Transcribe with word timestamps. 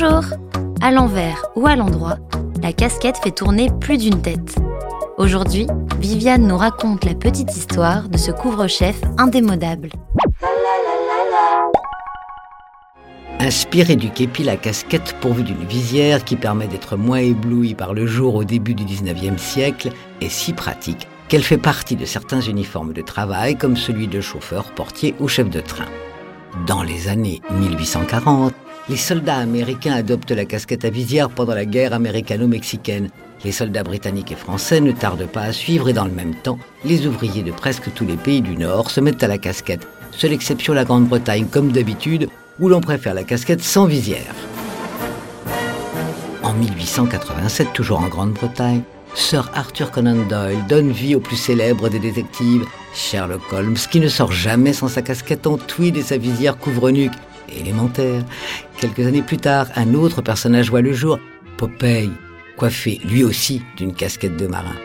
Bonjour 0.00 0.24
À 0.80 0.90
l'envers 0.92 1.44
ou 1.56 1.66
à 1.66 1.76
l'endroit, 1.76 2.16
la 2.62 2.72
casquette 2.72 3.18
fait 3.22 3.32
tourner 3.32 3.68
plus 3.80 3.98
d'une 3.98 4.22
tête. 4.22 4.56
Aujourd'hui, 5.18 5.66
Viviane 5.98 6.46
nous 6.46 6.56
raconte 6.56 7.04
la 7.04 7.14
petite 7.14 7.54
histoire 7.54 8.08
de 8.08 8.16
ce 8.16 8.30
couvre-chef 8.30 8.98
indémodable. 9.18 9.90
Inspiré 13.40 13.96
du 13.96 14.10
képi, 14.10 14.42
la 14.42 14.56
casquette 14.56 15.16
pourvue 15.20 15.42
d'une 15.42 15.66
visière 15.66 16.24
qui 16.24 16.36
permet 16.36 16.68
d'être 16.68 16.96
moins 16.96 17.18
ébloui 17.18 17.74
par 17.74 17.92
le 17.92 18.06
jour 18.06 18.36
au 18.36 18.44
début 18.44 18.74
du 18.74 18.84
19e 18.84 19.36
siècle 19.36 19.90
est 20.22 20.30
si 20.30 20.54
pratique 20.54 21.08
qu'elle 21.28 21.44
fait 21.44 21.58
partie 21.58 21.96
de 21.96 22.06
certains 22.06 22.40
uniformes 22.40 22.94
de 22.94 23.02
travail 23.02 23.56
comme 23.56 23.76
celui 23.76 24.08
de 24.08 24.22
chauffeur, 24.22 24.72
portier 24.72 25.14
ou 25.20 25.28
chef 25.28 25.50
de 25.50 25.60
train. 25.60 25.88
Dans 26.66 26.82
les 26.82 27.08
années 27.08 27.42
1840, 27.52 28.54
les 28.88 28.96
soldats 28.96 29.36
américains 29.36 29.94
adoptent 29.94 30.32
la 30.32 30.44
casquette 30.44 30.84
à 30.84 30.90
visière 30.90 31.30
pendant 31.30 31.54
la 31.54 31.64
guerre 31.64 31.92
américano-mexicaine. 31.92 33.10
Les 33.44 33.52
soldats 33.52 33.84
britanniques 33.84 34.32
et 34.32 34.36
français 34.36 34.80
ne 34.80 34.92
tardent 34.92 35.28
pas 35.28 35.42
à 35.42 35.52
suivre 35.52 35.88
et 35.88 35.92
dans 35.92 36.04
le 36.04 36.10
même 36.10 36.34
temps, 36.34 36.58
les 36.84 37.06
ouvriers 37.06 37.42
de 37.42 37.52
presque 37.52 37.92
tous 37.94 38.04
les 38.04 38.16
pays 38.16 38.42
du 38.42 38.56
Nord 38.56 38.90
se 38.90 39.00
mettent 39.00 39.22
à 39.22 39.28
la 39.28 39.38
casquette. 39.38 39.86
Seule 40.10 40.32
exception 40.32 40.74
la 40.74 40.84
Grande-Bretagne, 40.84 41.46
comme 41.46 41.72
d'habitude, 41.72 42.28
où 42.58 42.68
l'on 42.68 42.80
préfère 42.80 43.14
la 43.14 43.24
casquette 43.24 43.62
sans 43.62 43.86
visière. 43.86 44.34
En 46.42 46.52
1887, 46.52 47.72
toujours 47.72 48.00
en 48.00 48.08
Grande-Bretagne, 48.08 48.82
Sir 49.14 49.50
Arthur 49.54 49.90
Conan 49.90 50.24
Doyle 50.28 50.66
donne 50.68 50.90
vie 50.90 51.14
au 51.14 51.20
plus 51.20 51.36
célèbre 51.36 51.88
des 51.88 51.98
détectives, 51.98 52.64
Sherlock 52.94 53.52
Holmes, 53.52 53.76
qui 53.90 54.00
ne 54.00 54.08
sort 54.08 54.32
jamais 54.32 54.72
sans 54.72 54.88
sa 54.88 55.02
casquette 55.02 55.46
en 55.46 55.56
tweed 55.58 55.96
et 55.96 56.02
sa 56.02 56.16
visière 56.16 56.56
couvre-nuque 56.56 57.12
élémentaire. 57.58 58.22
Quelques 58.78 59.06
années 59.06 59.22
plus 59.22 59.38
tard, 59.38 59.66
un 59.76 59.94
autre 59.94 60.22
personnage 60.22 60.70
voit 60.70 60.80
le 60.80 60.92
jour, 60.92 61.18
Popeye, 61.56 62.10
coiffé 62.56 63.00
lui 63.04 63.24
aussi 63.24 63.62
d'une 63.76 63.94
casquette 63.94 64.36
de 64.36 64.46
marin. 64.46 64.76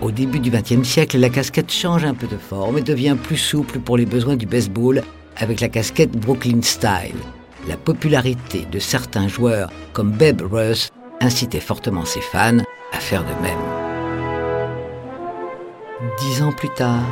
Au 0.00 0.10
début 0.12 0.38
du 0.38 0.50
XXe 0.50 0.86
siècle, 0.86 1.18
la 1.18 1.28
casquette 1.28 1.72
change 1.72 2.04
un 2.04 2.14
peu 2.14 2.28
de 2.28 2.36
forme 2.36 2.78
et 2.78 2.82
devient 2.82 3.16
plus 3.20 3.36
souple 3.36 3.80
pour 3.80 3.96
les 3.96 4.06
besoins 4.06 4.36
du 4.36 4.46
baseball 4.46 5.02
avec 5.36 5.60
la 5.60 5.68
casquette 5.68 6.12
Brooklyn 6.12 6.62
Style. 6.62 7.16
La 7.68 7.76
popularité 7.76 8.66
de 8.70 8.78
certains 8.78 9.28
joueurs 9.28 9.70
comme 9.92 10.12
Babe 10.12 10.42
Ruth 10.42 10.90
incitait 11.20 11.60
fortement 11.60 12.04
ses 12.04 12.20
fans 12.20 12.58
à 12.92 12.98
faire 12.98 13.22
de 13.24 13.42
même. 13.42 13.87
Dix 16.20 16.42
ans 16.42 16.52
plus 16.52 16.68
tard, 16.68 17.02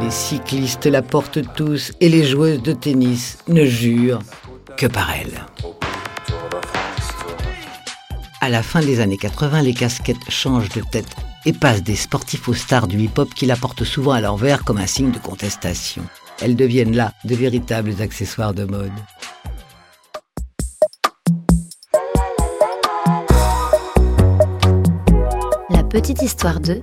les 0.00 0.10
cyclistes 0.10 0.86
la 0.86 1.00
portent 1.00 1.38
tous 1.54 1.92
et 2.00 2.08
les 2.08 2.24
joueuses 2.24 2.60
de 2.60 2.72
tennis 2.72 3.38
ne 3.46 3.64
jurent 3.64 4.18
que 4.76 4.86
par 4.86 5.12
elle. 5.12 5.46
À 8.40 8.48
la 8.48 8.64
fin 8.64 8.80
des 8.80 8.98
années 8.98 9.16
80, 9.16 9.62
les 9.62 9.74
casquettes 9.74 10.28
changent 10.28 10.70
de 10.70 10.80
tête 10.80 11.06
et 11.46 11.52
passent 11.52 11.84
des 11.84 11.94
sportifs 11.94 12.48
aux 12.48 12.54
stars 12.54 12.88
du 12.88 12.98
hip-hop 12.98 13.32
qui 13.32 13.46
la 13.46 13.54
portent 13.54 13.84
souvent 13.84 14.10
à 14.10 14.20
l'envers 14.20 14.64
comme 14.64 14.78
un 14.78 14.88
signe 14.88 15.12
de 15.12 15.20
contestation. 15.20 16.02
Elles 16.40 16.56
deviennent 16.56 16.96
là 16.96 17.12
de 17.24 17.36
véritables 17.36 18.02
accessoires 18.02 18.54
de 18.54 18.64
mode. 18.64 18.90
La 25.70 25.84
petite 25.84 26.22
histoire 26.22 26.58
2 26.58 26.82